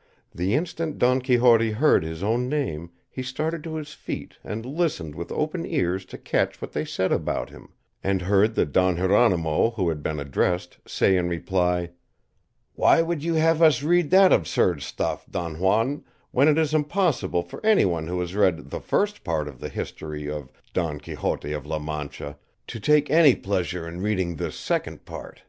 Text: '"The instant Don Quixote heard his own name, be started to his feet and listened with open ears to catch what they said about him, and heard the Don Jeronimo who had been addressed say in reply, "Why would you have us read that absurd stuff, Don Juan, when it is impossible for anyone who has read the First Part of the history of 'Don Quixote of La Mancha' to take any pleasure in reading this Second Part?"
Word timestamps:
'"The 0.34 0.54
instant 0.54 0.98
Don 0.98 1.20
Quixote 1.20 1.72
heard 1.72 2.02
his 2.02 2.22
own 2.22 2.48
name, 2.48 2.92
be 3.14 3.22
started 3.22 3.62
to 3.64 3.74
his 3.74 3.92
feet 3.92 4.38
and 4.42 4.64
listened 4.64 5.14
with 5.14 5.30
open 5.30 5.66
ears 5.66 6.06
to 6.06 6.16
catch 6.16 6.62
what 6.62 6.72
they 6.72 6.86
said 6.86 7.12
about 7.12 7.50
him, 7.50 7.74
and 8.02 8.22
heard 8.22 8.54
the 8.54 8.64
Don 8.64 8.96
Jeronimo 8.96 9.72
who 9.74 9.90
had 9.90 10.02
been 10.02 10.18
addressed 10.18 10.78
say 10.86 11.14
in 11.14 11.28
reply, 11.28 11.90
"Why 12.72 13.02
would 13.02 13.22
you 13.22 13.34
have 13.34 13.60
us 13.60 13.82
read 13.82 14.08
that 14.12 14.32
absurd 14.32 14.80
stuff, 14.80 15.26
Don 15.30 15.58
Juan, 15.60 16.04
when 16.30 16.48
it 16.48 16.56
is 16.56 16.72
impossible 16.72 17.42
for 17.42 17.60
anyone 17.66 18.06
who 18.06 18.18
has 18.20 18.34
read 18.34 18.70
the 18.70 18.80
First 18.80 19.22
Part 19.24 19.46
of 19.46 19.60
the 19.60 19.68
history 19.68 20.26
of 20.30 20.50
'Don 20.72 21.00
Quixote 21.00 21.52
of 21.52 21.66
La 21.66 21.78
Mancha' 21.78 22.38
to 22.66 22.80
take 22.80 23.10
any 23.10 23.34
pleasure 23.36 23.86
in 23.86 24.00
reading 24.00 24.36
this 24.36 24.56
Second 24.58 25.04
Part?" 25.04 25.42